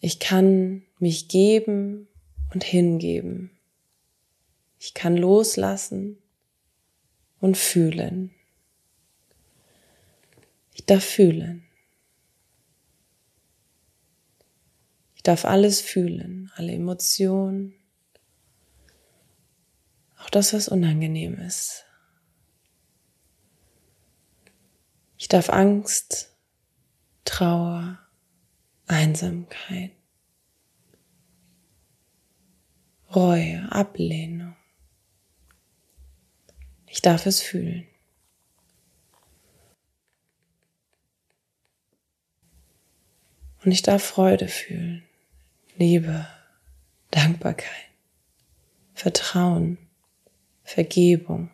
Ich 0.01 0.19
kann 0.19 0.83
mich 0.99 1.29
geben 1.29 2.09
und 2.53 2.65
hingeben. 2.65 3.51
Ich 4.81 4.95
kann 4.95 5.17
loslassen 5.17 6.19
und 7.41 7.57
fühlen. 7.57 8.35
Ich 10.75 10.87
darf 10.87 11.05
fühlen. 11.05 11.67
Ich 15.15 15.23
darf 15.23 15.45
alles 15.45 15.83
fühlen, 15.83 16.51
alle 16.57 16.73
Emotionen, 16.73 17.75
auch 20.17 20.31
das, 20.31 20.55
was 20.55 20.69
unangenehm 20.69 21.35
ist. 21.35 21.85
Ich 25.19 25.29
darf 25.29 25.51
Angst, 25.51 26.35
Trauer, 27.27 27.99
Einsamkeit, 28.87 29.93
Reue, 33.15 33.71
Ablehnung. 33.71 34.57
Ich 36.91 37.01
darf 37.01 37.25
es 37.25 37.41
fühlen. 37.41 37.87
Und 43.65 43.71
ich 43.71 43.83
darf 43.83 44.03
Freude 44.03 44.49
fühlen, 44.49 45.05
Liebe, 45.77 46.27
Dankbarkeit, 47.11 47.91
Vertrauen, 48.95 49.79
Vergebung 50.65 51.51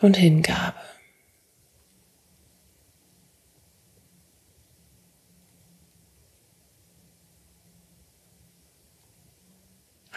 und 0.00 0.16
Hingabe. 0.16 0.95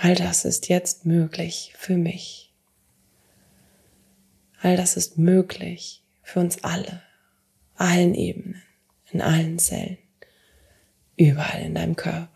All 0.02 0.16
das 0.16 0.46
ist 0.46 0.70
jetzt 0.70 1.06
möglich 1.06 1.74
für 1.78 1.98
mich. 1.98 2.54
All 4.62 4.78
das 4.78 4.96
ist 4.96 5.18
möglich 5.18 6.06
für 6.24 6.40
uns 6.40 6.64
alle, 6.64 7.02
allen 7.76 8.16
Ebenen, 8.16 8.64
in 9.12 9.22
allen 9.22 9.60
Zellen, 9.60 9.98
überall 11.18 11.64
in 11.64 11.76
deinem 11.76 11.98
Körper. 11.98 12.30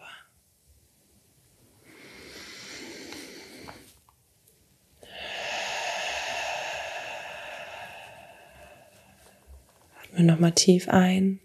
Atme 10.04 10.26
nochmal 10.26 10.52
tief 10.52 10.90
ein 10.90 11.40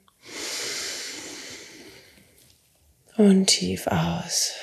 und 3.16 3.46
tief 3.46 3.86
aus. 3.86 4.54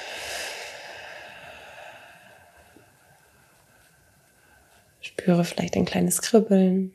Spüre 5.26 5.44
vielleicht 5.44 5.76
ein 5.76 5.86
kleines 5.86 6.22
Kribbeln, 6.22 6.94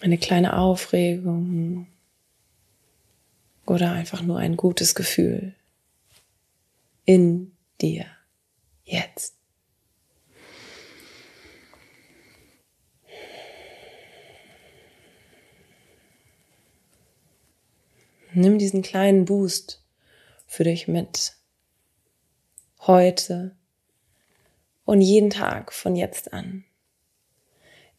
eine 0.00 0.18
kleine 0.18 0.58
Aufregung 0.58 1.86
oder 3.64 3.92
einfach 3.92 4.20
nur 4.20 4.38
ein 4.38 4.56
gutes 4.56 4.96
Gefühl 4.96 5.54
in 7.04 7.56
dir 7.80 8.06
jetzt. 8.82 9.36
Nimm 18.32 18.58
diesen 18.58 18.82
kleinen 18.82 19.26
Boost 19.26 19.80
für 20.48 20.64
dich 20.64 20.88
mit. 20.88 21.36
Heute 22.80 23.54
und 24.84 25.00
jeden 25.00 25.30
Tag 25.30 25.72
von 25.72 25.96
jetzt 25.96 26.32
an. 26.32 26.64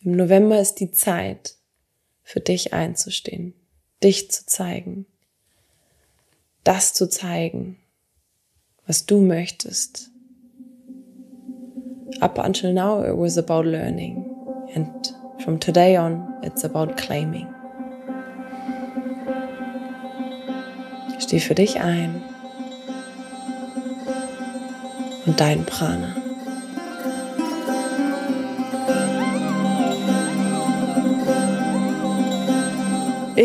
Im 0.01 0.15
November 0.15 0.59
ist 0.59 0.75
die 0.75 0.91
Zeit, 0.91 1.55
für 2.23 2.39
dich 2.39 2.73
einzustehen, 2.73 3.53
dich 4.03 4.31
zu 4.31 4.45
zeigen, 4.45 5.05
das 6.63 6.93
zu 6.93 7.07
zeigen, 7.07 7.77
was 8.87 9.05
du 9.05 9.21
möchtest. 9.21 10.09
Up 12.19 12.37
until 12.37 12.73
now 12.73 13.03
it 13.03 13.15
was 13.17 13.37
about 13.37 13.63
learning 13.63 14.25
and 14.73 15.13
from 15.43 15.59
today 15.59 15.97
on 15.97 16.27
it's 16.43 16.63
about 16.63 16.95
claiming. 16.95 17.47
Steh 21.19 21.39
für 21.39 21.55
dich 21.55 21.79
ein 21.79 22.21
und 25.25 25.39
dein 25.39 25.65
Prana. 25.65 26.24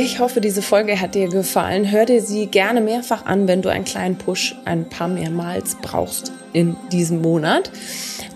Ich 0.03 0.19
hoffe, 0.19 0.41
diese 0.41 0.63
Folge 0.63 0.99
hat 0.99 1.15
dir 1.15 1.29
gefallen. 1.29 1.91
Hör 1.91 2.07
dir 2.07 2.23
sie 2.23 2.47
gerne 2.47 2.81
mehrfach 2.81 3.27
an, 3.27 3.47
wenn 3.47 3.61
du 3.61 3.69
einen 3.69 3.85
kleinen 3.85 4.17
Push 4.17 4.55
ein 4.65 4.89
paar 4.89 5.09
mehrmals 5.09 5.77
brauchst 5.83 6.33
in 6.55 6.75
diesem 6.91 7.21
Monat. 7.21 7.71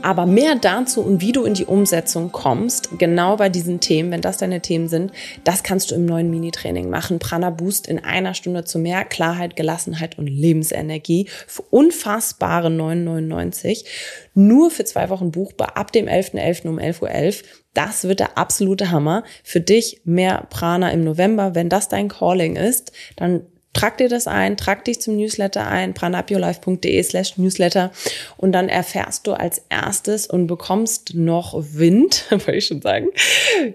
Aber 0.03 0.27
mehr 0.27 0.57
dazu 0.57 1.01
und 1.01 1.23
wie 1.23 1.33
du 1.33 1.45
in 1.45 1.55
die 1.55 1.65
Umsetzung 1.65 2.33
kommst, 2.33 2.99
genau 2.99 3.39
bei 3.39 3.49
diesen 3.49 3.81
Themen, 3.81 4.11
wenn 4.11 4.21
das 4.21 4.37
deine 4.37 4.61
Themen 4.61 4.89
sind, 4.89 5.13
das 5.45 5.63
kannst 5.63 5.91
du 5.91 5.95
im 5.95 6.05
neuen 6.05 6.29
Mini-Training 6.29 6.91
machen. 6.91 7.19
Prana 7.19 7.49
Boost 7.49 7.87
in 7.87 8.05
einer 8.05 8.35
Stunde 8.35 8.67
zu 8.67 8.79
mehr 8.79 9.07
Klarheit, 9.07 9.57
Gelassenheit 9.57 10.19
und 10.19 10.27
Lebensenergie 10.27 11.31
für 11.47 11.63
unfassbare 11.63 12.69
9,99. 12.69 13.87
Nur 14.35 14.71
für 14.71 14.85
zwei 14.85 15.09
Wochen 15.09 15.31
buchbar 15.31 15.79
ab 15.79 15.93
dem 15.93 16.09
11.11. 16.09 16.67
.11. 16.67 16.69
um 16.69 16.79
11.11 16.79 17.01
Uhr. 17.43 17.49
.11. 17.75 17.85
Das 17.85 18.05
wird 18.05 18.21
der 18.21 18.39
absolute 18.39 18.91
Hammer. 18.91 19.25
Für 19.43 19.61
dich 19.61 20.01
mehr 20.05 20.47
Prana 20.51 20.91
im 20.91 21.05
November. 21.05 21.55
Wenn 21.55 21.69
das 21.69 21.89
dein 21.89 22.09
Calling 22.09 22.57
ist, 22.57 22.93
dann 23.17 23.43
trag 23.75 23.99
dir 23.99 24.09
das 24.09 24.27
ein, 24.27 24.57
trag 24.57 24.85
dich 24.85 25.01
zum 25.01 25.17
Newsletter 25.17 25.67
ein, 25.67 25.93
pranapiolife.de 25.93 27.03
slash 27.03 27.37
Newsletter 27.37 27.91
und 28.37 28.53
dann 28.53 28.69
erfährst 28.69 29.27
du 29.27 29.35
als 29.35 29.63
erstes 29.69 30.27
und 30.27 30.47
bekommst 30.47 31.15
noch 31.15 31.55
Wind, 31.59 32.25
wollte 32.31 32.53
ich 32.53 32.67
schon 32.67 32.81
sagen, 32.81 33.09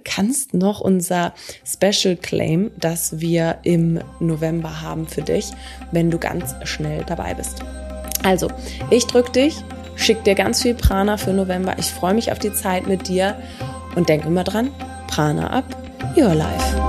kannst 0.04 0.54
noch 0.54 0.80
unser 0.80 1.34
Special 1.66 2.16
Claim, 2.16 2.72
das 2.78 3.20
wir 3.20 3.60
im 3.64 4.00
November 4.20 4.82
haben 4.82 5.08
für 5.08 5.22
dich, 5.22 5.52
wenn 5.92 6.10
du 6.10 6.18
ganz 6.18 6.56
schnell 6.64 7.04
dabei 7.06 7.34
bist. 7.34 7.60
Also, 8.24 8.50
ich 8.90 9.06
drück 9.06 9.32
dich, 9.32 9.56
schick 9.96 10.24
dir 10.24 10.36
ganz 10.36 10.62
viel 10.62 10.76
Prana 10.76 11.18
für 11.18 11.32
November. 11.32 11.76
Ich 11.78 11.88
freue 11.88 12.14
mich 12.14 12.32
auf 12.32 12.40
die 12.40 12.54
Zeit 12.54 12.88
mit 12.88 13.08
dir 13.08 13.38
und 14.00 14.10
denk 14.10 14.26
immer 14.26 14.44
dran, 14.44 14.72
Prana 15.08 15.52
ab, 15.52 15.66
your 16.18 16.34
life. 16.34 16.89